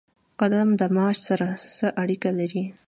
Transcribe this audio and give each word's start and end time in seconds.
قدم 0.39 0.67
د 0.79 0.81
معاش 0.95 1.17
سره 1.27 1.47
څه 1.77 1.87
اړیکه 2.01 2.29
لري؟ 2.39 2.63